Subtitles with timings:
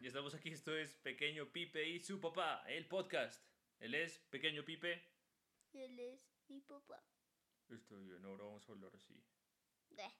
[0.00, 3.44] Y estamos aquí, esto es Pequeño Pipe y su papá, el podcast.
[3.80, 5.02] Él es Pequeño Pipe.
[5.74, 7.04] Él es mi papá.
[7.68, 9.22] Está bien, ahora vamos a hablar así.
[9.90, 10.10] Ve.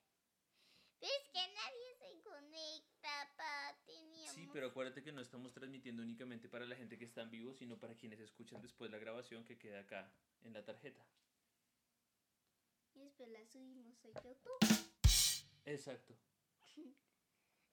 [1.00, 3.78] ¿Ves que nadie se conecta, pa?
[3.86, 4.34] Teníamos...
[4.34, 7.54] Sí, pero acuérdate que no estamos transmitiendo únicamente para la gente que está en vivo,
[7.54, 11.06] sino para quienes escuchan después la grabación que queda acá en la tarjeta.
[12.92, 14.58] Y después la subimos a YouTube.
[15.66, 16.14] Exacto,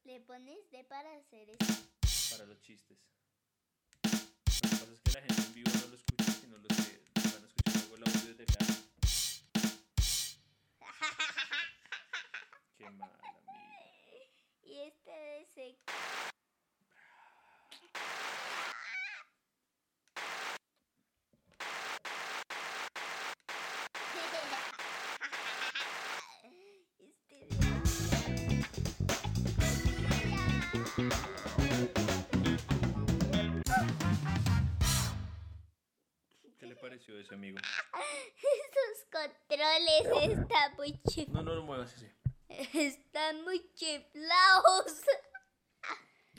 [0.04, 1.74] Le pones de para hacer eso.
[2.32, 2.98] para los chistes.
[4.04, 7.02] Lo que pasa es que la gente en vivo no lo escucha, sino los que
[7.16, 8.66] van a escuchar luego el audio de acá.
[12.78, 13.52] Qué mal, amigo.
[14.64, 15.46] Y este de
[37.22, 37.58] ese amigo?
[37.60, 41.28] Esos controles están muy chif...
[41.30, 42.08] No, no lo muevas así.
[42.74, 45.02] Están muy chiflados.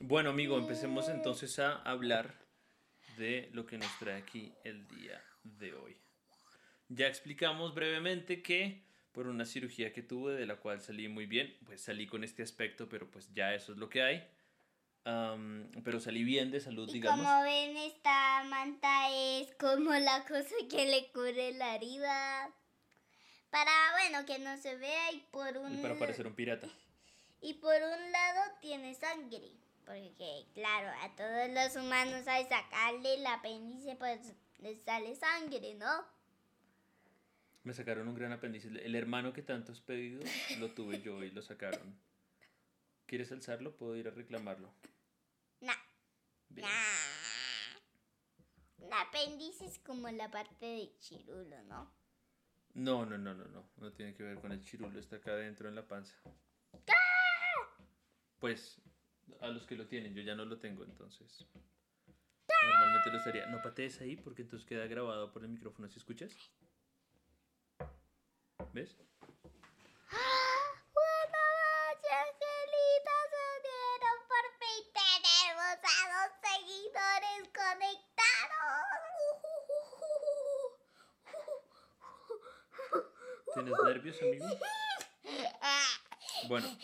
[0.00, 2.34] Bueno, amigo, empecemos entonces a hablar
[3.16, 5.97] de lo que nos trae aquí el día de hoy.
[6.89, 11.56] Ya explicamos brevemente que por una cirugía que tuve, de la cual salí muy bien,
[11.64, 14.27] pues salí con este aspecto, pero pues ya eso es lo que hay.
[15.05, 17.25] Am, pero salí bien de salud, Y digamos.
[17.27, 22.50] como ven, esta manta es como la cosa que le cubre la herida.
[23.50, 25.78] Para, bueno, que no se vea y por un...
[25.78, 26.69] Y para parecer un pirata.
[27.41, 29.50] Y por un lado tiene sangre.
[29.84, 34.20] Porque, claro, a todos los humanos al sacarle el apéndice, pues
[34.58, 36.06] les sale sangre, ¿no?
[37.64, 38.69] Me sacaron un gran apéndice.
[38.69, 40.23] El hermano que tanto has pedido,
[40.58, 41.98] lo tuve yo y lo sacaron.
[43.12, 43.77] ¿Quieres alzarlo?
[43.77, 44.72] Puedo ir a reclamarlo.
[45.60, 45.74] Nah,
[46.48, 46.66] Bien.
[46.66, 47.77] nah.
[48.86, 51.92] Un apéndice es como la parte de chirulo, ¿no?
[52.72, 53.68] No, no, no, no, no.
[53.77, 54.98] No tiene que ver con el chirulo.
[54.98, 56.17] Está acá adentro en la panza.
[58.39, 58.80] Pues
[59.42, 61.46] a los que lo tienen, yo ya no lo tengo, entonces.
[62.62, 63.45] Normalmente lo estaría.
[63.45, 65.86] No patees ahí porque entonces queda grabado por el micrófono.
[65.90, 66.34] ¿Sí escuchas?
[68.72, 68.96] ¿Ves?
[70.95, 74.83] Buenas noches, angelitos, se unieron por fin.
[74.92, 78.12] Tenemos a dos seguidores conectados.
[83.64, 84.46] ¿Tienes nervios, amigo?
[86.48, 86.77] Bueno,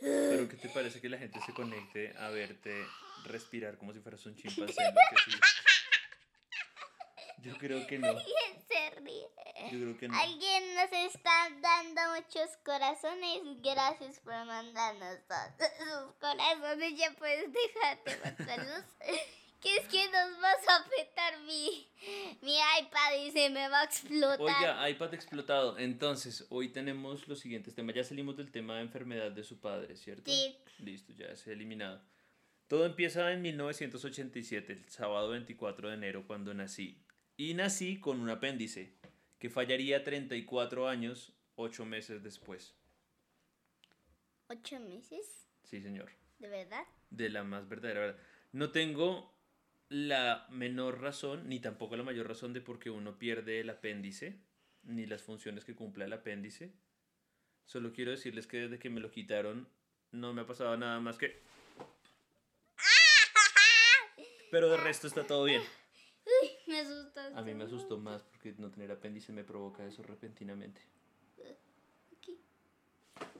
[0.00, 2.86] pero ¿qué te parece que la gente se conecte a verte
[3.24, 4.74] respirar como si fueras un chimpancé?
[7.38, 8.14] Yo creo que no.
[8.14, 9.28] ¿Quién se ríe?
[9.72, 10.16] Yo creo que no.
[10.16, 13.42] Alguien nos está dando muchos corazones.
[13.60, 16.96] Gracias por mandarnos todos sus corazones.
[16.96, 18.84] Ya puedes dejar de mandarlos.
[19.64, 21.88] Que es que nos vas a afectar mi,
[22.42, 24.38] mi iPad y se me va a explotar.
[24.38, 25.78] Oiga, iPad explotado.
[25.78, 27.96] Entonces, hoy tenemos los siguientes temas.
[27.96, 30.30] Ya salimos del tema de enfermedad de su padre, ¿cierto?
[30.30, 30.54] Sí.
[30.80, 32.02] Listo, ya se ha eliminado.
[32.68, 37.02] Todo empieza en 1987, el sábado 24 de enero, cuando nací.
[37.38, 38.92] Y nací con un apéndice
[39.38, 42.74] que fallaría 34 años, 8 meses después.
[44.48, 45.48] ¿Ocho meses?
[45.62, 46.10] Sí, señor.
[46.38, 46.84] ¿De verdad?
[47.08, 48.20] De la más verdadera verdad.
[48.52, 49.33] No tengo
[49.94, 54.40] la menor razón, ni tampoco la mayor razón de por qué uno pierde el apéndice,
[54.82, 56.72] ni las funciones que cumple el apéndice.
[57.64, 59.68] Solo quiero decirles que desde que me lo quitaron
[60.10, 61.40] no me ha pasado nada más que...
[64.50, 65.62] Pero de resto está todo bien.
[66.66, 67.38] Me asustaste.
[67.38, 70.80] A mí me asustó más porque no tener apéndice me provoca eso repentinamente.
[72.16, 72.40] Aquí.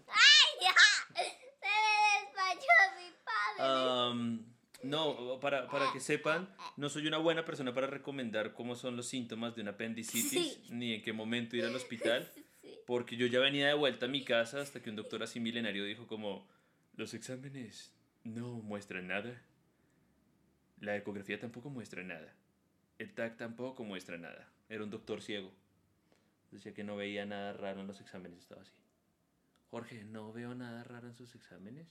[0.06, 0.74] ¡Ay, ya!
[1.16, 1.22] Se
[1.60, 1.76] me
[2.20, 4.53] despachó mi padre.
[4.84, 9.06] No, para, para que sepan, no soy una buena persona para recomendar cómo son los
[9.08, 10.62] síntomas de una apendicitis, Sí.
[10.70, 12.30] ni en qué momento ir al hospital,
[12.62, 12.70] Sí.
[12.86, 15.84] porque yo ya venía de vuelta a mi casa hasta que un doctor así milenario
[15.84, 16.46] dijo como,
[16.96, 17.92] los exámenes
[18.24, 19.42] no muestran nada,
[20.80, 22.34] la ecografía tampoco muestra nada,
[22.98, 24.48] el TAC tampoco muestra nada.
[24.68, 25.52] Era un doctor ciego.
[26.50, 28.72] Decía que no veía nada raro en los exámenes, estaba así.
[29.70, 31.88] Jorge, no veo nada raro en sus exámenes.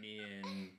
[0.00, 0.78] Ni en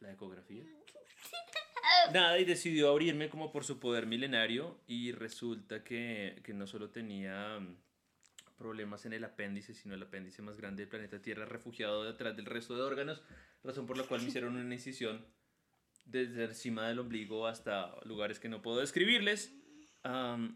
[0.00, 0.64] la ecografía.
[2.12, 6.90] Nada, y decidió abrirme como por su poder milenario y resulta que, que no solo
[6.90, 7.76] tenía mm,
[8.56, 12.46] problemas en el apéndice, sino el apéndice más grande del planeta Tierra, refugiado detrás del
[12.46, 13.22] resto de órganos,
[13.62, 15.26] razón por la cual me hicieron una incisión
[16.04, 19.54] desde encima del ombligo hasta lugares que no puedo describirles.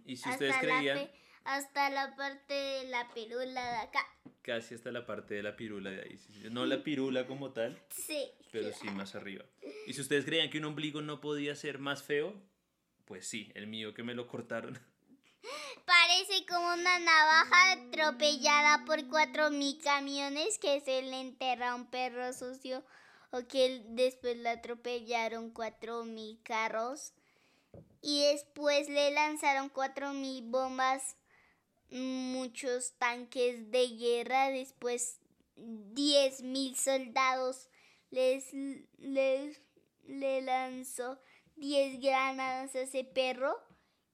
[0.06, 1.10] Y si ustedes Hasta creían...
[1.44, 4.00] hasta la parte de la pirula de acá.
[4.42, 6.18] Casi hasta la parte de la pirula de ahí.
[6.50, 8.30] No la pirula como tal, Sí.
[8.50, 9.44] pero sí más arriba.
[9.86, 12.34] Y si ustedes creían que un ombligo no podía ser más feo,
[13.04, 14.78] pues sí, el mío que me lo cortaron.
[15.84, 21.90] Parece como una navaja atropellada por cuatro mil camiones que se le enterra a un
[21.90, 22.84] perro sucio
[23.30, 27.12] o que después le atropellaron cuatro mil carros
[28.00, 31.16] y después le lanzaron cuatro mil bombas,
[31.92, 35.18] muchos tanques de guerra, después
[35.56, 37.68] diez mil soldados
[38.10, 38.52] les,
[38.98, 39.60] les
[40.06, 41.18] le lanzó
[41.56, 43.56] 10 granadas a ese perro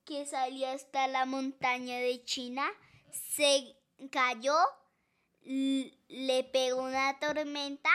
[0.05, 2.67] que salió hasta la montaña de China,
[3.11, 3.77] se
[4.11, 4.57] cayó,
[5.43, 7.91] le pegó una tormenta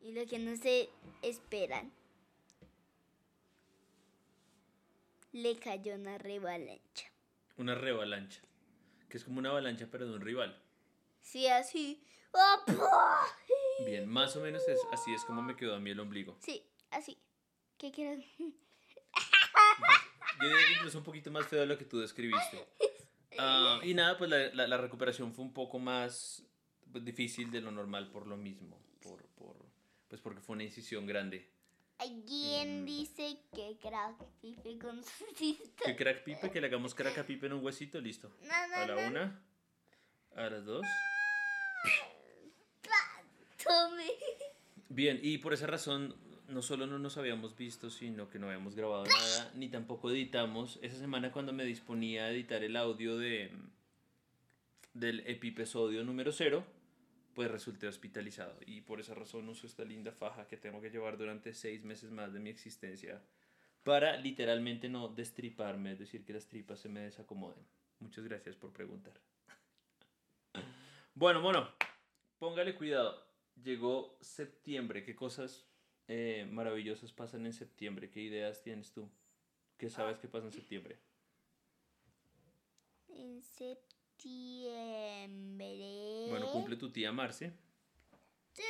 [0.00, 0.88] y lo que no se
[1.22, 1.92] esperan,
[5.32, 7.15] le cayó una revalancha.
[7.56, 8.40] Una revalancha,
[9.08, 10.60] que es como una avalancha pero de un rival.
[11.22, 12.04] Sí, así.
[13.86, 16.36] Bien, más o menos es, así es como me quedó a mí el ombligo.
[16.40, 17.18] Sí, así.
[17.78, 18.24] ¿Qué quieres?
[18.38, 18.46] Yo
[20.48, 22.66] diría que incluso un poquito más feo de lo que tú describiste.
[23.38, 26.42] Ah, y nada, pues la, la- la recuperación fue un poco más
[26.92, 28.80] pues, difícil de lo normal por lo mismo.
[29.02, 29.56] Por, por,
[30.08, 31.50] pues porque fue una incisión grande.
[31.98, 32.84] Alguien Mm.
[32.86, 35.24] dice que crack pipe con su.
[35.84, 38.30] Que crack pipe, que le hagamos crack a pipe en un huesito, listo.
[38.42, 39.08] No, A no, la no.
[39.08, 39.42] una,
[40.36, 40.86] a las dos.
[43.64, 44.06] Tome.
[44.88, 46.14] Bien, y por esa razón
[46.48, 50.78] no solo no nos habíamos visto, sino que no habíamos grabado nada, ni tampoco editamos.
[50.82, 53.50] Esa semana cuando me disponía a editar el audio de
[54.94, 56.64] del episodio número cero,
[57.36, 58.58] pues resulté hospitalizado.
[58.64, 62.10] Y por esa razón uso esta linda faja que tengo que llevar durante seis meses
[62.10, 63.22] más de mi existencia
[63.82, 67.62] para literalmente no destriparme, es decir, que las tripas se me desacomoden.
[68.00, 69.20] Muchas gracias por preguntar.
[71.18, 71.66] Bueno, bueno,
[72.38, 73.26] póngale cuidado.
[73.62, 75.02] Llegó septiembre.
[75.02, 75.66] ¿Qué cosas
[76.08, 78.10] eh, maravillosas pasan en septiembre?
[78.10, 79.10] ¿Qué ideas tienes tú?
[79.78, 80.98] ¿Qué sabes que pasa en septiembre?
[83.08, 83.95] En septiembre.
[86.28, 87.52] Bueno, cumple tu tía Marce,
[88.52, 88.62] Sí.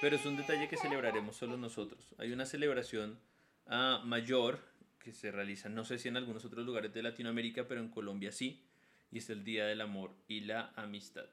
[0.00, 2.14] pero es un detalle que celebraremos solo nosotros.
[2.18, 3.18] Hay una celebración
[3.66, 4.60] ah, mayor
[4.98, 8.32] que se realiza, no sé si en algunos otros lugares de Latinoamérica, pero en Colombia
[8.32, 8.64] sí,
[9.10, 11.28] y es el Día del Amor y la Amistad.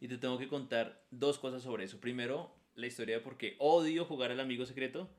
[0.00, 2.00] Y te tengo que contar dos cosas sobre eso.
[2.00, 5.10] Primero, la historia de por qué odio jugar al amigo secreto.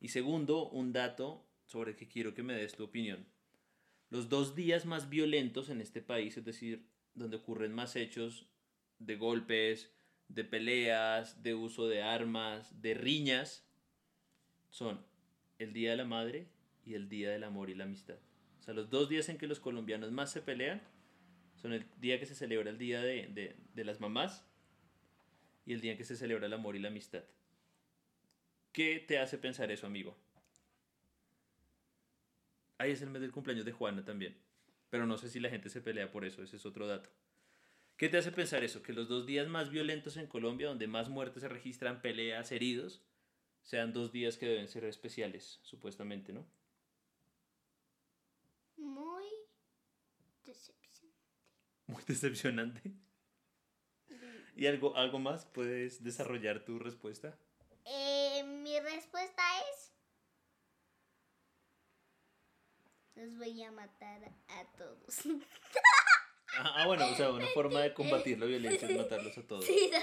[0.00, 3.26] Y segundo, un dato sobre el que quiero que me des tu opinión.
[4.10, 6.86] Los dos días más violentos en este país, es decir,
[7.18, 8.46] donde ocurren más hechos
[8.98, 9.92] de golpes,
[10.28, 13.64] de peleas, de uso de armas, de riñas,
[14.70, 15.04] son
[15.58, 16.48] el Día de la Madre
[16.84, 18.16] y el Día del Amor y la Amistad.
[18.60, 20.82] O sea, los dos días en que los colombianos más se pelean
[21.56, 24.44] son el día que se celebra el Día de, de- de las Mamás
[25.66, 27.24] y el día en que se celebra el amor y la amistad.
[28.72, 30.16] ¿Qué te hace pensar eso, amigo?
[32.78, 34.36] Ahí es el mes del cumpleaños de Juana también.
[34.90, 37.10] Pero no sé si la gente se pelea por eso, ese es otro dato.
[37.96, 38.82] ¿Qué te hace pensar eso?
[38.82, 43.02] Que los dos días más violentos en Colombia, donde más muertes se registran, peleas, heridos,
[43.62, 46.46] sean dos días que deben ser especiales, supuestamente, ¿no?
[48.76, 49.26] Muy
[50.44, 51.10] decepción.
[51.86, 52.92] Muy decepcionante.
[54.54, 55.44] ¿Y algo, algo más?
[55.44, 57.36] ¿Puedes desarrollar tu respuesta?
[57.84, 59.42] Eh, mi respuesta
[59.72, 59.92] es.
[63.28, 65.20] Los voy a matar a todos.
[66.56, 69.64] Ah, ah, bueno, o sea, una forma de combatir la violencia es matarlos a todos.
[69.64, 69.98] Sí, no,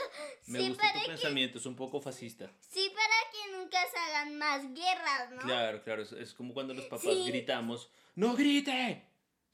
[0.48, 2.52] Me sí, gusta tu que, pensamiento, es un poco fascista.
[2.70, 5.42] sí, para que nunca se hagan más guerras, ¿no?
[5.42, 7.26] Claro, claro, es, es como cuando los papás Sí.
[7.28, 9.04] gritamos, ¡No grite!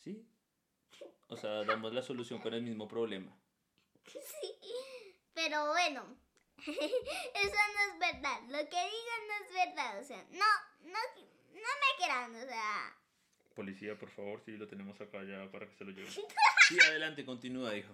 [0.04, 0.24] ¿Sí?
[1.30, 3.36] O sea, damos la solución con el mismo problema.
[4.06, 4.54] Sí,
[5.34, 6.04] pero bueno,
[6.58, 8.42] eso no es verdad.
[8.50, 10.00] Lo que digan no es verdad.
[10.00, 10.46] O sea, no,
[10.84, 11.00] no,
[11.54, 12.36] no me crean.
[12.36, 12.98] O sea,
[13.56, 16.12] Policía, por favor, sí, lo tenemos acá ya para que se lo lleven.
[16.68, 17.94] Sí, adelante, continúa, hijo.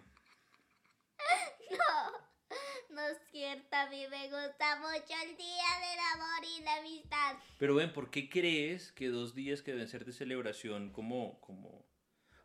[1.71, 3.75] no, no es cierto.
[3.75, 7.37] A mí me gusta mucho el día del amor y la amistad.
[7.57, 11.87] Pero ven, ¿por qué crees que dos días que deben ser de celebración como, como,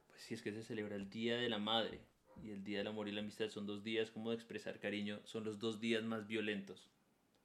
[0.06, 2.00] pues si es que se celebra el Día de la Madre
[2.42, 5.20] y el Día del Amor y la Amistad son dos días como de expresar cariño,
[5.24, 6.88] son los dos días más violentos?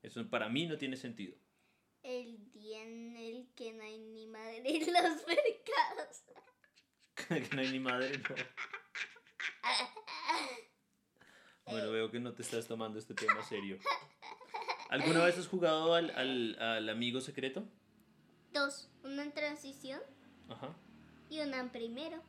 [0.02, 1.36] Eso para mí no tiene sentido.
[2.08, 6.24] El día en el que no hay ni madre en los mercados.
[7.28, 8.36] que no hay ni madre, no.
[11.66, 13.78] Bueno, veo que no te estás tomando este tema serio.
[14.90, 17.68] ¿Alguna vez has jugado al, al, al amigo secreto?
[18.54, 20.00] Dos, una en transición
[20.48, 20.74] Ajá.
[21.30, 22.24] y una en primero.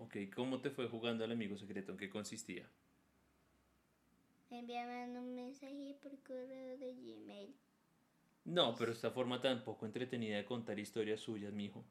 [0.00, 1.92] Ok, ¿cómo te fue jugando al amigo secreto?
[1.92, 2.68] ¿En qué consistía?
[4.50, 7.54] Me enviaban un mensaje por correo de Gmail.
[8.44, 11.84] No, pero esta forma tan poco entretenida de contar historias suyas, mijo.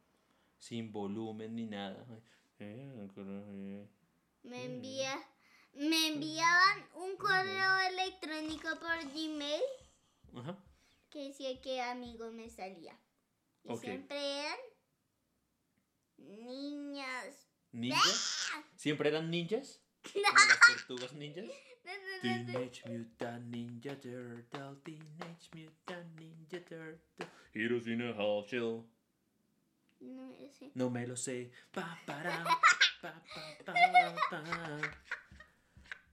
[0.58, 2.06] Sin volumen ni nada.
[4.44, 5.20] Me envía,
[5.74, 9.62] me enviaban un correo electrónico por Gmail
[10.36, 10.58] Ajá.
[11.10, 12.98] que decía que amigo me salía.
[13.64, 14.58] Y siempre eran
[16.18, 17.48] niñas.
[17.72, 18.52] ¿Ninjas?
[18.76, 19.82] ¿Siempre eran ninjas?
[20.14, 21.46] ¿Como las tortugas ninjas?
[22.24, 27.28] Teenage Mutant Ninja Turtle, Teenage Mutant Ninja Turtle.
[27.54, 28.86] Heroes in a Hall Shell.
[30.00, 30.72] No me sé.
[30.74, 31.52] No me lo sé.
[31.74, 32.46] Pa, para,
[33.02, 33.22] pa.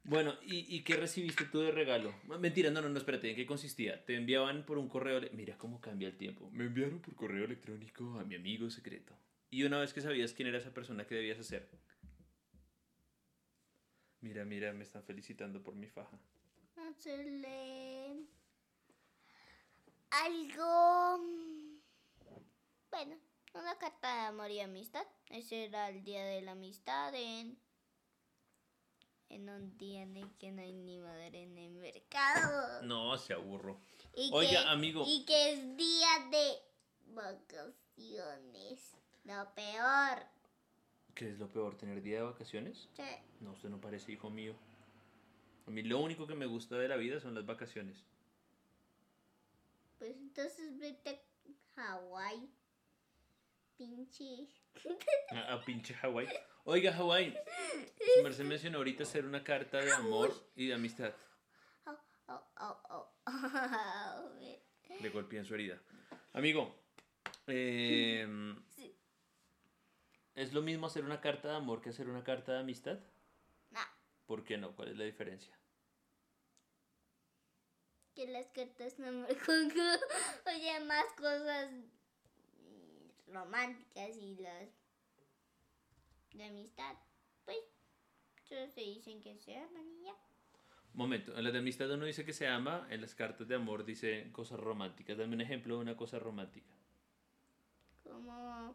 [0.02, 2.12] Bueno, ¿y, ¿y qué recibiste tú de regalo?
[2.28, 4.04] Ah, Mentira, no, no, no, espérate, ¿en qué consistía?
[4.04, 5.20] Te enviaban por un correo...
[5.32, 6.50] Mira cómo cambia el tiempo.
[6.50, 9.14] Me enviaron por correo electrónico a mi amigo secreto.
[9.50, 11.68] Y una vez que sabías quién era esa persona, ¿qué debías hacer?
[14.20, 16.18] Mira, mira, me están felicitando por mi faja.
[16.90, 18.26] Hacerle
[20.10, 21.18] algo.
[22.90, 23.16] Bueno,
[23.54, 25.06] una carta de amor y amistad.
[25.30, 27.58] Ese era el día de la amistad en.
[29.28, 32.82] En un día en el que no hay ni madre en el mercado.
[32.82, 33.80] No, se aburro.
[34.16, 35.04] Y Oiga, que- amigo.
[35.06, 36.58] Y que es día de
[37.14, 38.96] vacaciones.
[39.24, 40.26] Lo peor.
[41.20, 41.76] ¿Qué es lo peor?
[41.76, 42.88] ¿Tener día de vacaciones?
[42.94, 43.02] Sí.
[43.40, 44.54] No, usted no parece hijo mío.
[45.66, 48.02] A mí lo único que me gusta de la vida son las vacaciones.
[49.98, 51.20] Pues entonces vete
[51.76, 52.48] a Hawái.
[53.76, 54.48] Pinche.
[55.32, 56.26] A, a pinche Hawái.
[56.64, 57.36] Oiga, Hawái.
[58.16, 61.12] Su merced mencionó ahorita hacer una carta de amor y de amistad.
[61.84, 63.10] Oh, oh, oh.
[65.02, 65.78] Le golpeé en su herida.
[66.32, 66.74] Amigo,
[67.46, 68.26] eh.
[70.34, 72.98] ¿Es lo mismo hacer una carta de amor que hacer una carta de amistad?
[73.70, 73.80] No,
[74.26, 74.74] ¿Por qué no?
[74.74, 75.60] ¿Cuál es la diferencia?
[78.14, 79.06] que las cartas me
[79.46, 79.72] con
[80.46, 81.70] Oye, más cosas
[83.28, 84.68] románticas y las
[86.34, 86.96] de amistad.
[87.44, 87.58] Pues,
[88.48, 90.14] solo se dicen que se aman y ya.
[90.92, 93.84] Momento, en las de amistad uno dice que se ama, en las cartas de amor
[93.84, 95.16] dice cosas románticas.
[95.16, 96.74] Dame un ejemplo de una cosa romántica.
[98.02, 98.74] Como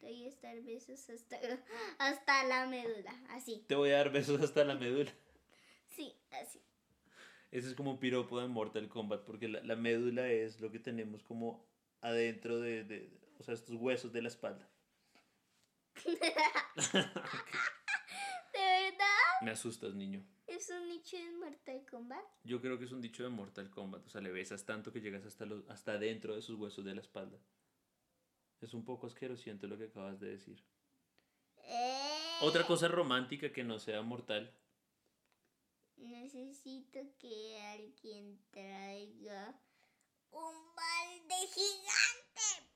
[0.00, 1.38] voy a estar besos hasta,
[1.98, 3.12] hasta la médula.
[3.30, 3.64] Así.
[3.68, 5.12] Te voy a dar besos hasta la médula.
[5.88, 6.60] Sí, así.
[7.50, 10.78] Ese es como un piropo de Mortal Kombat, porque la, la médula es lo que
[10.78, 11.66] tenemos como
[12.00, 14.68] adentro de, de- de- o sea, estos huesos de la espalda.
[18.54, 19.06] ¿De verdad?
[19.42, 20.24] Me asustas, niño.
[20.46, 22.24] ¿Es un nicho de Mortal Kombat?
[22.44, 25.00] Yo creo que es un dicho de Mortal Kombat, o sea, le besas tanto que
[25.00, 27.38] llegas hasta, los, hasta adentro de sus huesos de la espalda.
[28.60, 30.62] Es un poco asquerosiento lo que acabas de decir.
[31.64, 34.54] Eh, Otra cosa romántica que no sea mortal.
[35.96, 39.54] Necesito que alguien traiga
[40.30, 42.70] un balde gigante.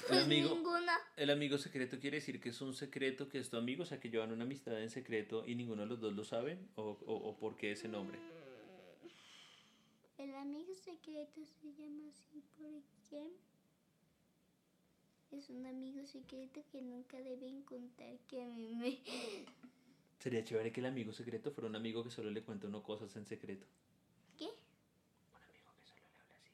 [0.00, 0.98] El Pues amigo, ninguna.
[1.16, 4.00] el amigo secreto quiere decir que es un secreto que es tu amigo, o sea,
[4.00, 7.14] que llevan una amistad en secreto y ninguno de los dos lo saben, o, o,
[7.14, 8.18] o por qué ese nombre.
[10.16, 13.32] El amigo secreto se llama así porque
[15.32, 18.98] es un amigo secreto que nunca deben contar que a mí me...
[20.20, 23.14] Sería chévere que el amigo secreto fuera un amigo que solo le cuenta uno cosas
[23.16, 23.66] en secreto.
[24.38, 24.44] ¿Qué?
[24.44, 26.50] Un amigo que solo le habla así.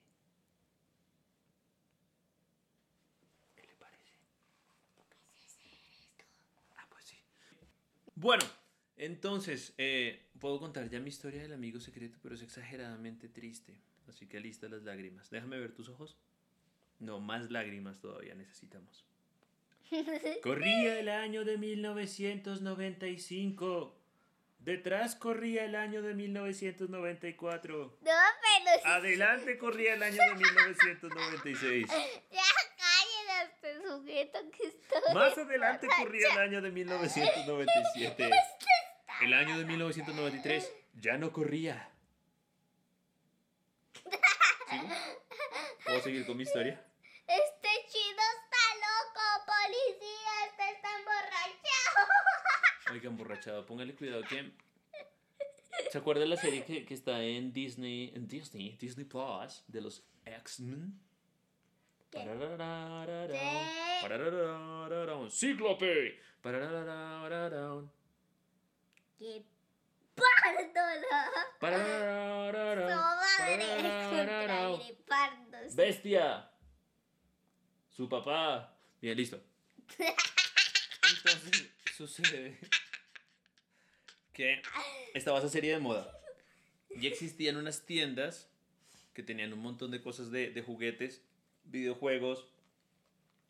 [3.55, 4.11] ¿Qué le parece?
[6.77, 7.17] Ah, pues sí.
[8.17, 8.43] Bueno,
[9.01, 13.81] entonces, eh, puedo contar ya mi historia del amigo secreto, pero es exageradamente triste.
[14.07, 15.31] Así que alista las lágrimas.
[15.31, 16.19] Déjame ver tus ojos.
[16.99, 19.07] No, más lágrimas todavía necesitamos.
[20.43, 23.97] Corría el año de 1995.
[24.59, 27.79] Detrás corría el año de 1994.
[27.79, 28.15] No, pero
[28.77, 31.87] sí- Adelante corría el año de 1996.
[32.31, 35.01] ya a este sujeto que está...
[35.15, 38.31] Más adelante corría el año de 1997.
[39.21, 41.91] El año de 1993 ya no corría.
[44.71, 44.89] ¿Sigo?
[45.85, 46.83] ¿Puedo seguir con mi historia?
[47.27, 52.09] Este chino está loco, policía, este está emborrachado.
[52.93, 54.53] Oiga, emborrachado, póngale cuidado que...
[55.91, 59.81] ¿Se acuerda de la serie que, que está en Disney, en Disney, Disney Plus, de
[59.83, 60.99] los X-Men?
[65.31, 66.21] ¡Cíclope!
[69.21, 69.45] Pararararararán, ¡Qué
[70.15, 71.31] párdola!
[71.61, 72.99] pararararararán,
[74.09, 74.25] ¡Su
[75.11, 75.75] madre!
[75.75, 76.51] ¡Bestia!
[77.91, 78.75] Su papá.
[79.01, 79.39] Bien, listo.
[79.99, 82.59] Entonces sucede
[84.33, 84.63] que
[85.13, 86.11] estaba esa serie de moda.
[86.89, 88.49] Y existían unas tiendas
[89.13, 91.23] que tenían un montón de cosas de, de juguetes,
[91.65, 92.47] videojuegos,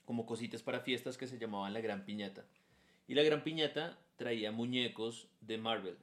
[0.05, 2.45] como cositas para fiestas que se llamaban la Gran Piñata.
[3.11, 5.97] Y la Gran Piñata traía muñecos de Marvel.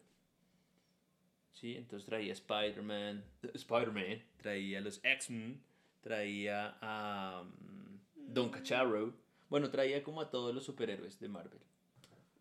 [1.53, 1.77] ¿Sí?
[1.77, 3.23] Entonces traía Spider-Man,
[3.53, 5.63] Spider-Man, traía los X-Men,
[6.01, 9.13] traía a um, Don Cacharro.
[9.49, 11.61] Bueno, traía como a todos los superhéroes de Marvel.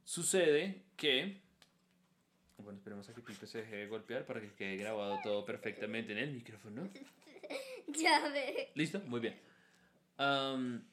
[0.03, 1.41] Sucede que...
[2.59, 6.11] Bueno, esperemos a que Pipe se deje de golpear para que quede grabado todo perfectamente
[6.11, 6.91] en el micrófono.
[7.87, 8.73] Ya ve.
[8.75, 8.99] ¿Listo?
[9.07, 9.39] Muy bien.
[10.17, 10.85] Am,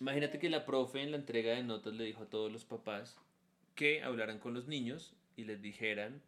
[0.00, 3.16] imagínate que la profe en la entrega de notas le dijo a todos los papás
[3.74, 6.20] que hablaran con los niños y les dijeran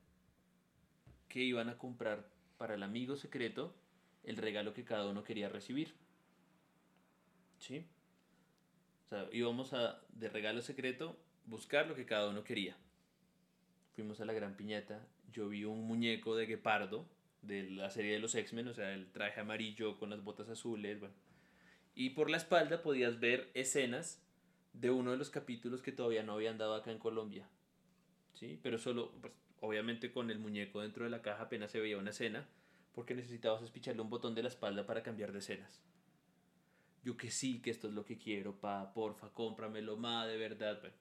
[1.29, 3.75] que iban a comprar para el amigo secreto
[4.25, 5.95] el regalo que cada uno quería recibir.
[7.59, 7.87] ¿Sí?
[9.07, 12.77] O sea, íbamos a, de regalo secreto, buscar lo que cada uno quería.
[13.95, 17.07] Fuimos a la gran piñata, yo vi un muñeco de guepardo
[17.43, 21.00] de la serie de los X-Men, o sea, el traje amarillo con las botas azules,
[21.00, 21.15] bueno.
[21.94, 24.23] Y por la espalda podías ver escenas
[24.73, 27.49] de uno de los capítulos que todavía no habían dado acá en Colombia.
[28.35, 28.59] ¿Sí?
[28.62, 32.11] Pero solo, pues, obviamente con el muñeco dentro de la caja apenas se veía una
[32.11, 32.49] escena,
[32.94, 35.82] porque necesitabas espicharle un botón de la espalda para cambiar de escenas.
[37.02, 40.80] Yo que sí, que esto es lo que quiero, pa, porfa, cómpramelo, ma, de verdad.
[40.80, 40.97] Bueno,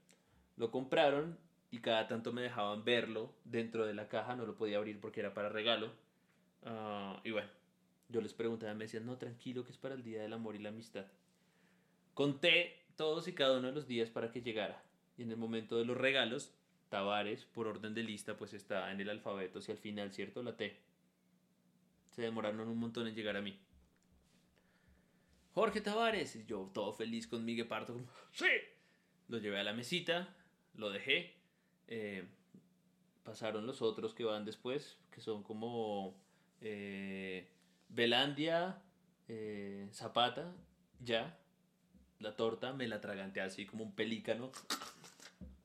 [0.57, 1.37] lo compraron
[1.71, 5.19] y cada tanto me dejaban verlo dentro de la caja, no lo podía abrir porque
[5.19, 5.91] era para regalo.
[6.63, 7.49] Ah, y bueno,
[8.09, 10.59] yo les preguntaba, me decían, no, tranquilo, que es para el Día del Amor y
[10.59, 11.05] la Amistad.
[12.13, 14.83] Conté todos y cada uno de los días para que llegara.
[15.17, 16.53] Y en el momento de los regalos,
[16.89, 20.43] Tavares, por orden de lista, pues está en el alfabeto hacia el final, ¿cierto?
[20.43, 20.75] La T.
[22.09, 23.57] Se demoraron un montón en llegar a mí.
[25.53, 28.47] Jorge Tavares, y yo todo feliz con mi guepardo, como, ¡sí!
[29.27, 30.35] Lo llevé a la mesita,
[30.73, 31.35] lo dejé.
[31.87, 32.27] eh,
[33.23, 36.15] pasaron los otros que van después, que son como
[36.61, 37.47] eh,
[37.89, 38.81] Belandia,
[39.27, 40.53] eh, Zapata,
[40.99, 41.37] ya.
[42.19, 44.51] La torta me la atraganté así como un pelícano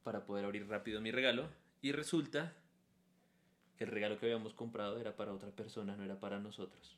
[0.03, 1.49] para poder abrir rápido mi regalo.
[1.83, 2.55] Y resulta
[3.77, 6.97] que el regalo que habíamos comprado era para otra persona, no era para nosotros.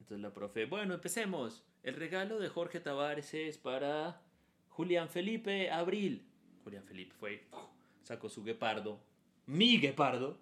[0.00, 1.64] Entonces la profe, bueno, empecemos.
[1.82, 4.20] El regalo de Jorge Tavares es para
[4.68, 6.26] Julián Felipe Abril.
[6.64, 7.44] Julián Felipe fue,
[8.02, 9.00] sacó su guepardo,
[9.46, 10.38] mi guepardo,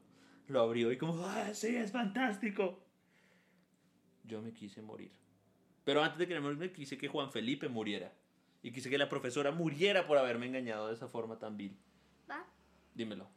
[0.49, 2.83] lo abrió y como, ¡ah, sí, es fantástico!
[4.25, 5.13] Yo me quise morir.
[5.85, 8.13] Pero antes de que me morirme, quise que Juan Felipe muriera.
[8.63, 11.77] Y quise que la profesora muriera por haberme engañado de esa forma tan vil.
[12.31, 12.47] ¿Va?
[12.95, 13.29] Dímelo.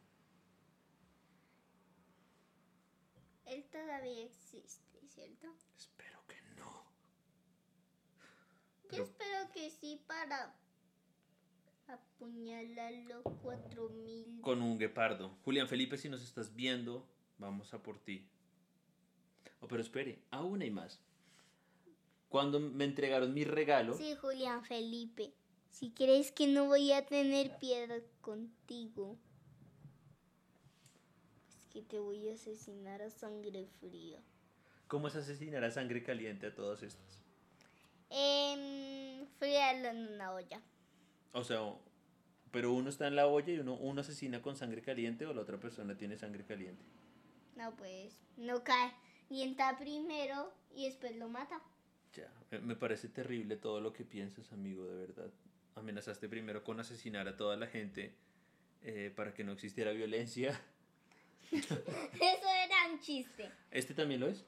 [3.46, 5.48] Él todavía existe, ¿cierto?
[5.78, 6.84] Espero que no.
[8.84, 10.54] Yo Pero- espero que sí para
[11.88, 14.40] apuñalarlo cuatro mil.
[14.40, 15.30] Con un guepardo.
[15.44, 17.06] Julián Felipe, si nos estás viendo,
[17.38, 18.26] vamos a por ti.
[19.60, 21.00] Oh, pero espere, aún hay más.
[22.28, 25.32] Cuando me entregaron mi regalo, Sí, Julián Felipe.
[25.70, 29.16] Si crees que no voy a tener piedad contigo,
[31.48, 34.20] es que te voy a asesinar a sangre fría.
[34.86, 37.24] ¿cómo es asesinar a sangre caliente a todos estos?
[38.10, 40.62] Em, fríalo en una olla.
[41.34, 41.60] O sea,
[42.50, 45.42] pero uno está en la olla y uno, uno asesina con sangre caliente o la
[45.42, 46.82] otra persona tiene sangre caliente.
[47.56, 51.60] No, pues, no calienta primero y después lo mata.
[52.14, 55.30] Ya, me- me parece terrible todo lo que piensas, amigo, de verdad.
[55.74, 58.14] Amenazaste primero con asesinar a toda la gente
[58.82, 60.58] eh, para que no existiera violencia.
[61.50, 61.74] Eso
[62.14, 63.50] era un chiste.
[63.70, 64.44] ¿Este también lo es?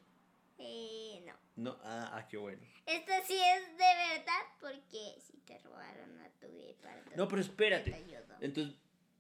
[0.59, 1.35] Eh, no.
[1.57, 2.63] No, ah, ah, qué bueno.
[2.87, 7.17] Esto sí es de verdad porque si te robaron a tu guepardo.
[7.17, 7.91] No, pero espérate.
[7.91, 8.45] te.
[8.45, 8.75] Entonces,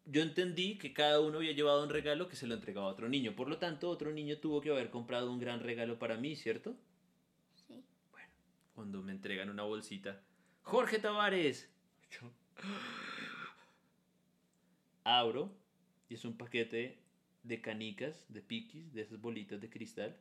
[0.04, 3.08] yo entendí que cada uno había llevado un regalo que se lo entregaba a otro
[3.08, 3.34] niño.
[3.34, 6.76] Por lo tanto, otro niño tuvo que haber comprado un gran regalo para mí, ¿cierto?
[7.66, 7.84] Sí.
[8.10, 8.32] Bueno,
[8.74, 10.20] cuando me entregan una bolsita.
[10.62, 11.70] Jorge Tavares.
[12.10, 12.30] Yo
[15.06, 15.52] abro
[16.08, 16.98] y es un paquete
[17.44, 20.16] de canicas, de piquis, de esas bolitas de cristal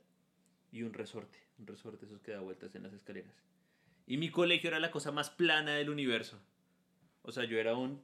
[0.71, 1.39] y un resorte.
[1.57, 3.33] Un resorte esos que da vueltas en las escaleras.
[4.07, 6.39] Y mi colegio era la cosa más plana del universo.
[7.23, 8.01] O sea, yo era un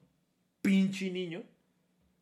[0.62, 1.44] pinche niño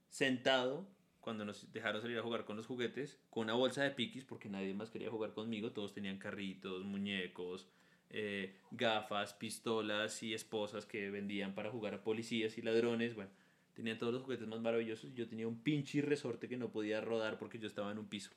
[0.10, 0.88] sentado
[1.22, 4.50] cuando nos dejaron salir a jugar con los juguetes con una bolsa de piquis porque
[4.50, 5.72] nadie más quería jugar conmigo.
[5.72, 7.68] Todos tenían carritos, muñecos,
[8.10, 13.16] eh, gafas, pistolas y esposas que vendían para jugar a policías y ladrones.
[13.16, 13.32] Bueno,
[13.76, 15.12] tenían todos los juguetes más maravillosos.
[15.12, 18.08] y Yo tenía un pinche resorte que no podía rodar porque yo estaba en un
[18.08, 18.32] piso.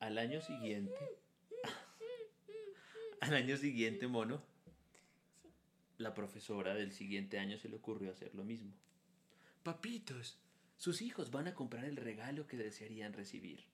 [0.00, 0.94] Al año siguiente,
[3.20, 4.42] Al año siguiente, mono,
[5.98, 8.72] la profesora del siguiente año se le ocurrió hacer lo mismo.
[9.62, 10.38] Papitos,
[10.76, 13.64] sus hijos van a comprar el regalo que desearían recibir.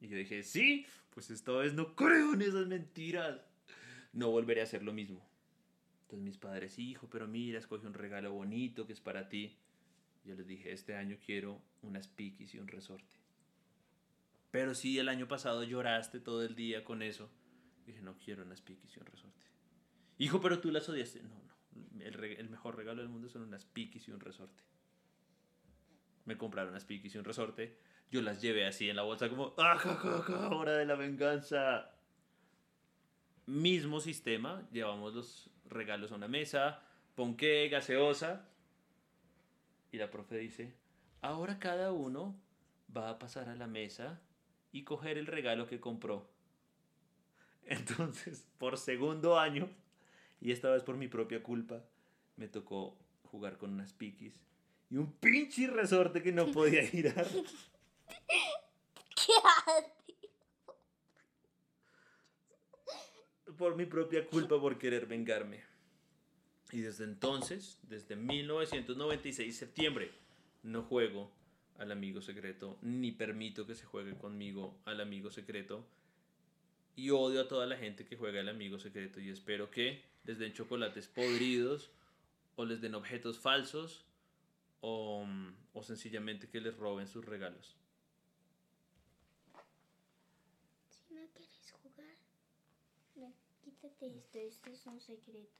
[0.00, 3.40] Y yo dije, sí, pues esta vez no creo en esas mentiras.
[4.12, 5.26] No volveré a hacer lo mismo.
[6.02, 9.56] Entonces mis padres, hijo, pero mira, escoge un regalo bonito que es para ti.
[10.24, 13.23] Yo les dije, este año quiero unas piquis y un resorte.
[14.54, 17.28] Pero si el año pasado lloraste todo el día con eso.
[17.86, 19.46] Dije, no quiero unas piquis y un resorte.
[20.16, 21.24] Hijo, pero tú las odiaste.
[21.24, 22.00] No, no.
[22.00, 24.62] El, el mejor regalo del mundo son unas piquis y un resorte.
[26.24, 27.76] Me compraron unas piquis y un resorte.
[28.12, 30.48] Yo las llevé así en la bolsa como, ¡ah, ja, ja, ja!
[30.50, 31.90] Hora de la venganza.
[33.46, 34.68] Mismo sistema.
[34.70, 36.80] Llevamos los regalos a una mesa.
[37.16, 38.48] Ponqué, gaseosa.
[39.90, 40.76] Y la profe dice,
[41.22, 42.40] ahora cada uno
[42.96, 44.20] va a pasar a la mesa
[44.74, 46.28] y coger el regalo que compró.
[47.64, 49.70] Entonces, por segundo año,
[50.40, 51.80] y esta vez por mi propia culpa,
[52.36, 52.98] me tocó
[53.30, 54.34] jugar con unas piquis
[54.90, 57.24] y un pinche resorte que no podía girar.
[63.56, 65.62] Por mi propia culpa por querer vengarme.
[66.72, 70.10] Y desde entonces, desde 1996, septiembre,
[70.64, 71.30] no juego
[71.78, 75.84] al amigo secreto, ni permito que se juegue conmigo al amigo secreto.
[76.96, 80.38] Y odio a toda la gente que juega al amigo secreto y espero que les
[80.38, 81.90] den chocolates podridos
[82.56, 84.04] o les den objetos falsos
[84.80, 85.26] o,
[85.72, 87.76] o sencillamente que les roben sus regalos.
[90.88, 92.16] Si no quieres jugar,
[93.64, 95.50] quítate esto, esto es un secreto.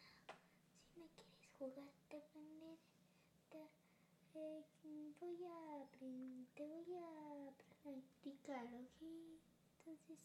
[0.00, 0.26] Si no,
[0.94, 2.01] si no quieres jugar,
[4.34, 4.64] eh,
[5.20, 7.50] voy a aprender, te voy a
[7.82, 9.02] practicar, ¿ok?
[9.78, 10.18] Entonces,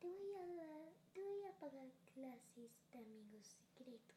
[0.00, 4.16] te voy a dar, te voy a pagar clases de amigos secretos.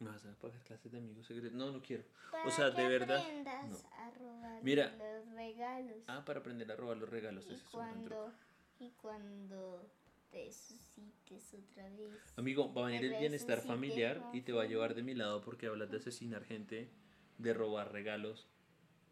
[0.00, 1.52] ¿Me vas a pagar clases de amigos secretos?
[1.52, 2.04] No, no quiero.
[2.30, 3.24] Para sea, que de verdad,
[3.68, 3.76] no.
[3.96, 4.96] a robar Mira.
[4.96, 5.96] los regalos.
[6.06, 7.46] Ah, para aprender a robar los regalos.
[7.48, 8.32] y ese cuando
[8.78, 9.90] y cuando
[10.30, 12.12] te suscites otra vez.
[12.36, 15.40] Amigo, va a venir el bienestar familiar y te va a llevar de mi lado
[15.42, 16.90] porque hablas de asesinar gente,
[17.38, 18.46] de robar regalos.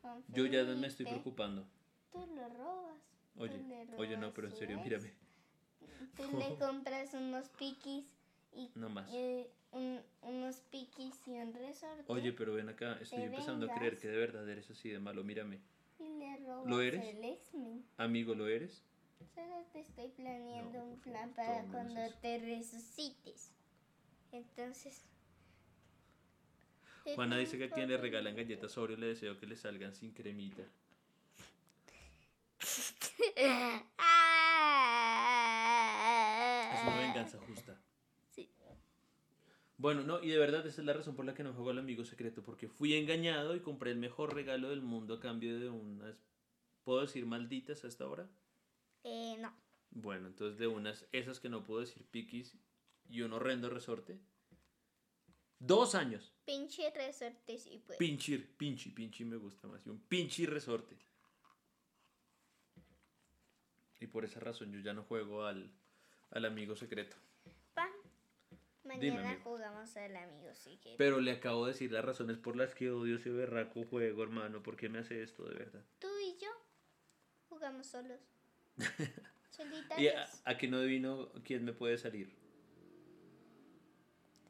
[0.07, 1.67] Juan Yo ya me estoy preocupando.
[2.13, 2.97] Tú lo robas.
[3.39, 3.61] Oye,
[3.97, 5.13] oye, no, pero en serio, mírame.
[6.17, 8.05] Tú le compras unos piquis
[8.53, 9.09] y No más.
[9.13, 12.05] eh, un- unos piquis y un resorte.
[12.07, 15.23] Oye, pero ven acá, estoy empezando a creer que de verdad eres así de malo.
[15.25, 15.61] Mírame.
[15.99, 17.03] y le robas ¿Lo eres?
[17.55, 17.85] el.
[17.99, 18.83] Amigo, ¿lo eres?
[19.35, 23.53] Solo te estoy planeando No, un plan para cuando te resucites.
[24.33, 25.05] Entonces.
[27.15, 30.13] Juana dice que a quien le regalan galletas Oreo le deseo que le salgan sin
[30.13, 30.63] cremita.
[32.59, 32.95] Es
[36.83, 37.81] una venganza justa.
[38.31, 38.51] Sí.
[39.79, 41.79] Bueno, no, y de verdad esa es la razón por la que no juego al
[41.79, 45.69] amigo secreto, porque fui engañado y compré el mejor regalo del mundo a cambio de
[45.69, 46.25] unas,
[46.85, 48.29] ¿puedo decir malditas hasta ahora?
[49.05, 49.55] Eh, no.
[49.91, 52.57] Bueno, entonces de unas, esas que no puedo decir piquis
[53.09, 54.19] y un horrendo resorte.
[55.59, 56.36] Dos años.
[56.47, 57.99] Pinche resorte sí pues.
[57.99, 59.85] Pinchir, pinchi, pinchi me gusta más.
[59.85, 60.97] Y un pinchi resorte.
[63.99, 65.69] Y por esa razón yo ya no juego al,
[66.31, 67.17] al amigo secreto.
[67.75, 67.91] Pa.
[68.85, 70.95] Mañana jugamos al amigo, que.
[70.97, 74.63] Pero le acabo de decir las razones por las que odio ese berraco juego, hermano.
[74.63, 75.85] ¿Por qué me hace esto de verdad?
[75.99, 76.51] Tú y yo
[77.49, 78.21] jugamos solos.
[78.79, 80.43] ¿Y Solitarios.
[80.45, 82.46] a, a que no adivino quién me puede salir?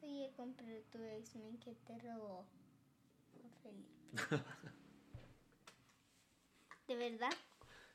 [0.07, 2.47] A comprar tu X-Men que te robó.
[3.61, 3.91] Felipe.
[6.87, 7.31] De verdad,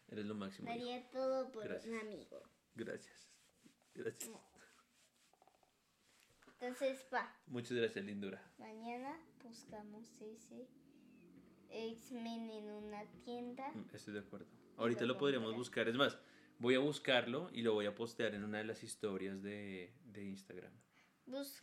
[0.08, 0.68] Eres lo máximo.
[0.68, 0.78] hijo.
[0.78, 1.90] daría todo por Gracias.
[1.92, 2.42] un amigo.
[2.74, 3.28] Gracias.
[3.94, 4.30] Gracias.
[6.60, 7.34] Entonces, pa.
[7.46, 8.40] Muchas gracias, lindura.
[8.58, 10.68] Mañana buscamos ese
[11.70, 13.70] X-Men en una tienda.
[13.72, 14.46] Mm, Estoy de acuerdo.
[14.76, 15.88] Ahorita lo lo podríamos buscar.
[15.88, 16.18] Es más,
[16.58, 20.24] voy a buscarlo y lo voy a postear en una de las historias de, de
[20.24, 20.72] Instagram.
[21.24, 21.62] Bus-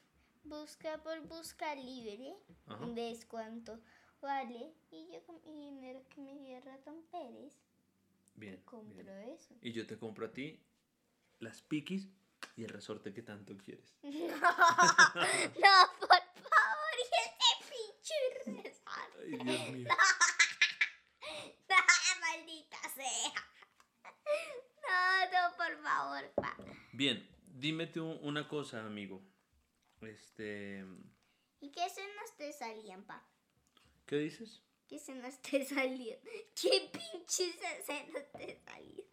[0.49, 2.35] busca por busca libre.
[2.67, 2.85] Ajá.
[2.87, 3.79] Ves cuánto
[4.21, 4.73] vale.
[4.91, 7.53] Y yo con mi dinero que me dio Ratón Pérez
[8.35, 8.61] Bien.
[8.65, 9.29] compro bien.
[9.29, 9.53] eso.
[9.61, 10.59] Y yo te compro a ti
[11.39, 12.07] las piquis
[12.55, 13.95] y el resorte que tanto quieres.
[14.03, 18.15] No, no, por favor, y ese pinche
[18.61, 18.83] resorte.
[18.85, 19.87] Ay, Dios mío.
[22.21, 23.33] Maldita sea.
[24.87, 26.55] No, no, por favor, pa.
[26.93, 29.21] Bien, dime tú una cosa, amigo.
[30.01, 30.85] Este,
[31.61, 33.25] ¿Y qué se nos te salían, pa?
[34.05, 34.61] ¿qué dices?
[34.87, 36.19] Que se nos te salían.
[36.59, 39.07] ¿Qué pinches se nos te salían?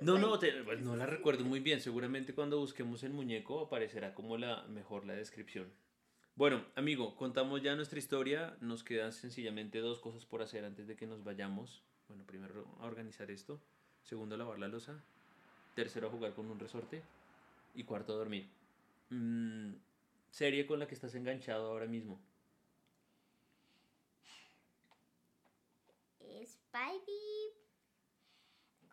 [0.00, 1.80] No, no, te- pues, no la recuerdo muy bien.
[1.80, 5.72] Seguramente cuando busquemos el muñeco aparecerá como la mejor la descripción.
[6.34, 8.56] Bueno, amigo, contamos ya nuestra historia.
[8.60, 11.82] Nos quedan sencillamente dos cosas por hacer antes de que nos vayamos.
[12.06, 13.60] Bueno, primero a organizar esto.
[14.02, 15.02] Segundo, a lavar la losa.
[15.74, 17.02] Tercero, a jugar con un resorte.
[17.74, 18.48] Y cuarto, a dormir.
[19.10, 19.74] Mm,
[20.30, 22.20] serie con la que estás enganchado ahora mismo.
[26.44, 27.52] Spidey.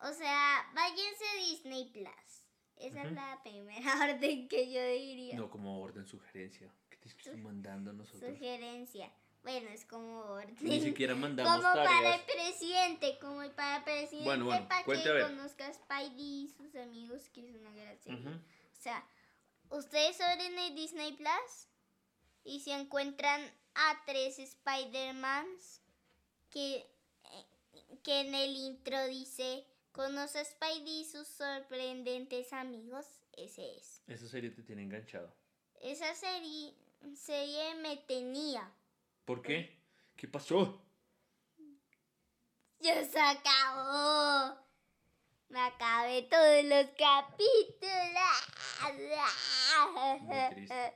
[0.01, 2.45] O sea, váyanse a Disney Plus.
[2.77, 5.35] Esa es la primera orden que yo diría.
[5.35, 6.69] No como orden, sugerencia.
[6.89, 8.31] ¿Qué te estoy mandando nosotros?
[8.31, 9.11] Sugerencia.
[9.43, 10.55] Bueno, es como orden.
[10.59, 15.09] Ni siquiera mandamos como para el presidente, como para el presidente, Bueno, bueno, para que
[15.09, 15.27] a ver.
[15.27, 17.69] conozca a Spidey y sus amigos, que es una.
[17.69, 18.29] Ujú.
[18.29, 19.05] O sea,
[19.69, 21.67] ustedes abren el Disney Plus
[22.43, 23.41] y se encuentran
[23.73, 25.81] a tres Spider-Mans
[26.49, 26.85] que,
[28.03, 33.05] que en el intro dice, conoce a Spidey y sus sorprendentes amigos.
[33.33, 34.01] Ese es.
[34.07, 35.33] Esa serie te tiene enganchado.
[35.81, 36.73] Esa serie,
[37.15, 38.71] serie me tenía.
[39.25, 39.77] ¿Por qué?
[40.15, 40.81] ¿Qué pasó?
[42.79, 44.64] Ya se acabó.
[45.49, 48.45] Me acabé todos los capítulos.
[49.91, 50.93] Muy triste.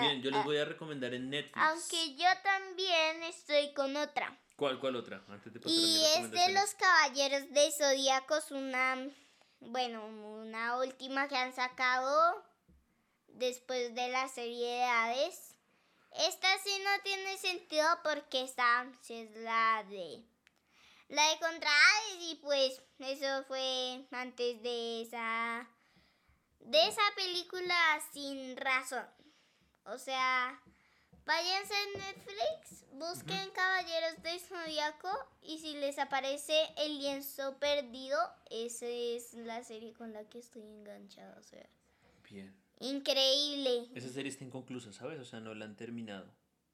[0.00, 1.56] Bien, yo les voy a recomendar en Netflix.
[1.56, 4.38] Aunque yo también estoy con otra.
[4.56, 5.22] ¿Cuál, cuál otra?
[5.28, 9.08] Antes de pasar Y es de los caballeros de Zodíacos, una.
[9.60, 12.44] Bueno, una última que han sacado
[13.28, 15.54] después de la serie de Hades.
[16.12, 20.24] Esta sí no tiene sentido porque esta sí es la de.
[21.08, 25.68] La de contra Hades y pues eso fue antes de esa.
[26.60, 27.76] De esa película
[28.12, 29.06] sin razón.
[29.84, 30.60] O sea,
[31.24, 35.08] váyanse en Netflix, busquen Caballeros del Zodíaco
[35.42, 38.18] y si les aparece El lienzo perdido,
[38.50, 41.38] esa es la serie con la que estoy enganchada.
[41.38, 41.68] O sea,
[42.28, 42.52] Bien.
[42.80, 43.88] increíble.
[43.94, 45.20] Esa serie está inconclusa, ¿sabes?
[45.20, 46.28] O sea, no la han terminado.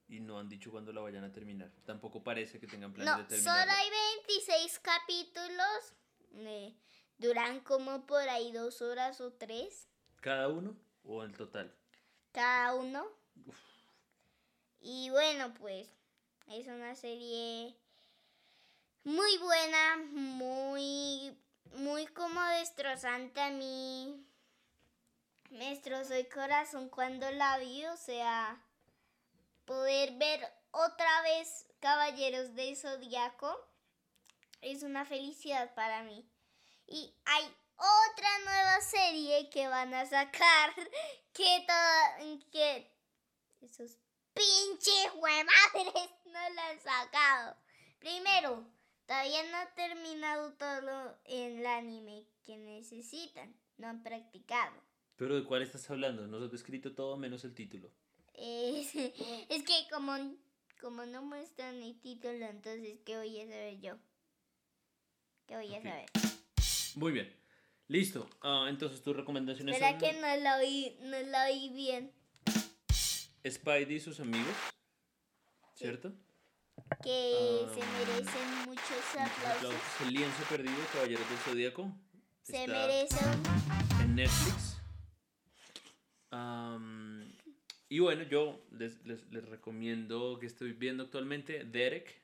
[0.08, 1.70] Y no han dicho cuándo la vayan a terminar.
[1.86, 3.78] Tampoco parece que tengan planes No, de solo terminarla.
[3.78, 3.90] hay
[4.26, 5.94] 26 capítulos.
[6.34, 6.74] eh,
[7.18, 9.86] duran como por ahí dos horas o tres
[10.20, 11.74] ¿Cada uno o en total?
[12.32, 13.06] cada uno.
[14.80, 15.88] Y bueno, pues
[16.48, 17.76] es una serie
[19.04, 21.36] muy buena, muy,
[21.76, 24.26] muy como destrozante a mí.
[25.50, 28.60] Me destrozó el corazón cuando la vi, o sea,
[29.64, 33.58] poder ver otra vez Caballeros del Zodiaco
[34.60, 36.24] es una felicidad para mí.
[36.86, 37.44] Y hay
[37.76, 40.74] otra nueva serie que van a sacar
[41.32, 42.90] que todo, que
[43.60, 43.98] esos
[44.32, 45.12] pinches
[46.26, 47.56] no la han sacado.
[47.98, 48.64] Primero,
[49.06, 54.72] todavía no han terminado todo el anime que necesitan, no han practicado.
[55.16, 56.26] ¿Pero de cuál estás hablando?
[56.26, 57.92] Nos has descrito todo menos el título.
[58.34, 58.94] Es,
[59.48, 60.16] es que como,
[60.80, 63.98] como no muestran el título, entonces ¿qué voy a saber yo?
[65.46, 66.06] ¿Qué voy a saber?
[66.96, 67.34] Muy bien.
[67.88, 68.28] Listo.
[68.40, 72.12] Ah, entonces tus recomendaciones Espera son que no la oí, no la oí bien.
[73.46, 74.54] Spidey y sus amigos.
[75.74, 76.12] ¿Cierto?
[77.02, 79.74] Que Ah, se merecen muchos aplausos.
[80.02, 81.92] El lienzo perdido, Caballeros del Zodíaco.
[82.44, 83.42] Se merecen.
[84.00, 84.76] en Netflix.
[86.30, 87.01] Am,
[87.92, 92.22] y bueno, yo les, les- les recomiendo que estoy viendo actualmente Derek,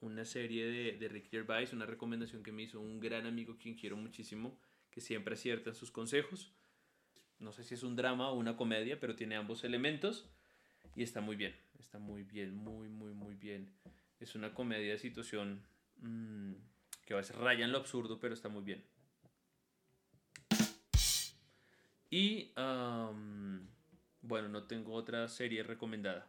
[0.00, 3.76] una serie de, de Rick Gervais, una recomendación que me hizo un gran amigo quien
[3.76, 4.58] quiero muchísimo,
[4.90, 6.52] que siempre acierta en sus consejos.
[7.38, 10.28] No sé si es un drama o una comedia, pero tiene ambos elementos
[10.94, 13.72] y está muy bien, está muy bien, muy, muy, muy bien.
[14.20, 15.62] Es una comedia de situación
[15.96, 16.52] mm,
[17.06, 18.84] que a veces raya en lo absurdo, pero está muy bien.
[22.10, 23.66] Y am,
[24.24, 26.26] bueno, no tengo otra serie recomendada.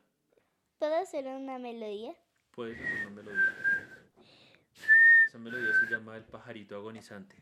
[0.77, 2.13] ¿Puedo hacer una melodía?
[2.51, 3.55] Puedes hacer una melodía.
[5.27, 7.35] Esa melodía se llama El pajarito agonizante.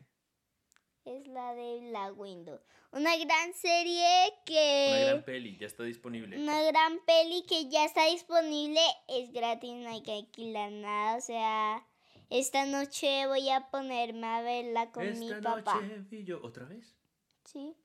[1.04, 2.60] Es la de Black Window.
[2.92, 5.04] Una gran serie Una que...
[5.06, 6.38] gran peli, ya está disponible.
[6.38, 8.80] Una gran peli que ya está disponible.
[9.08, 11.16] Es gratis, no hay que alquilar nada.
[11.16, 11.86] O sea,
[12.30, 15.80] esta noche voy a ponerme a verla con mi Esta papá.
[15.80, 16.96] noche vi yo otra vez.
[17.44, 17.76] Sí.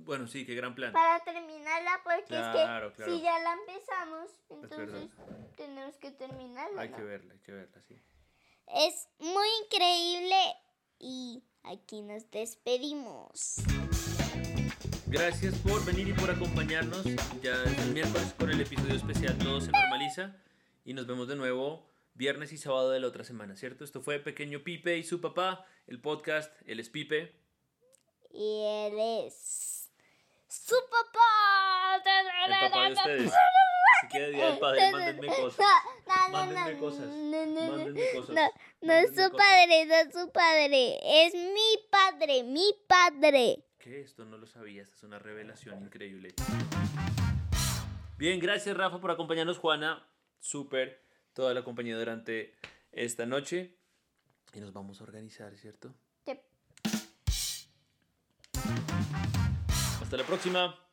[0.00, 0.92] Bueno, sí, qué gran plan.
[0.92, 3.16] Para terminarla, porque Claro, es que claro.
[3.16, 5.10] si ya la empezamos, entonces
[5.56, 6.82] tenemos que terminarla.
[6.82, 6.96] Hay ¿no?
[6.96, 8.00] que verla, hay que verla, sí.
[8.66, 10.36] Es muy increíble
[10.98, 13.56] y aquí nos despedimos.
[15.06, 17.04] Gracias por venir y por acompañarnos.
[17.40, 20.36] Ya el miércoles con el episodio especial Todo se normaliza.
[20.84, 23.84] Y nos vemos de nuevo viernes y sábado de la otra semana, ¿cierto?
[23.84, 27.32] Esto fue Pequeño Pipe y su papá, el podcast, él es Pipe.
[28.30, 29.73] Y él es
[30.54, 32.02] su papá.
[32.46, 33.32] El papá de ustedes.
[34.10, 35.66] Que día del padre, mándenme cosas.
[36.30, 37.06] Mándenme cosas.
[37.06, 38.36] Mándenme cosas.
[38.36, 38.50] No,
[38.82, 40.98] no es su padre, no es su padre.
[41.02, 43.64] Es mi padre, mi padre.
[43.78, 44.00] ¿Qué?
[44.00, 46.34] Esto no lo sabía, esta es una revelación increíble.
[48.16, 50.06] Bien, gracias Rafa por acompañarnos, Juana.
[50.40, 52.54] Súper, toda la compañía durante
[52.92, 53.76] esta noche.
[54.52, 55.94] Y nos vamos a organizar, ¿cierto?
[60.04, 60.83] Hasta la próxima.